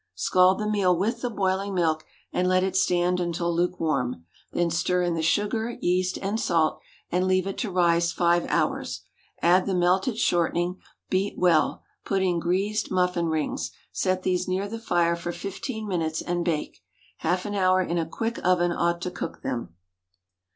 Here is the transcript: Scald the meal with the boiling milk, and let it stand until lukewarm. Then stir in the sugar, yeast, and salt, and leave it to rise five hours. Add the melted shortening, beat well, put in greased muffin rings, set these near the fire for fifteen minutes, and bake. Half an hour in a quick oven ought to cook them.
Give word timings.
Scald 0.15 0.57
the 0.57 0.65
meal 0.67 0.97
with 0.97 1.21
the 1.21 1.29
boiling 1.29 1.75
milk, 1.75 2.03
and 2.33 2.47
let 2.47 2.63
it 2.63 2.75
stand 2.75 3.19
until 3.19 3.53
lukewarm. 3.55 4.25
Then 4.51 4.71
stir 4.71 5.03
in 5.03 5.13
the 5.13 5.21
sugar, 5.21 5.77
yeast, 5.79 6.17
and 6.23 6.39
salt, 6.39 6.81
and 7.11 7.27
leave 7.27 7.45
it 7.45 7.55
to 7.59 7.69
rise 7.69 8.11
five 8.11 8.47
hours. 8.49 9.01
Add 9.43 9.67
the 9.67 9.75
melted 9.75 10.17
shortening, 10.17 10.79
beat 11.11 11.37
well, 11.37 11.83
put 12.03 12.23
in 12.23 12.39
greased 12.39 12.89
muffin 12.89 13.27
rings, 13.27 13.69
set 13.91 14.23
these 14.23 14.47
near 14.47 14.67
the 14.67 14.79
fire 14.79 15.15
for 15.15 15.31
fifteen 15.31 15.87
minutes, 15.87 16.23
and 16.23 16.43
bake. 16.43 16.81
Half 17.17 17.45
an 17.45 17.53
hour 17.53 17.79
in 17.79 17.99
a 17.99 18.07
quick 18.09 18.39
oven 18.43 18.71
ought 18.71 19.01
to 19.01 19.11
cook 19.11 19.43
them. 19.43 19.75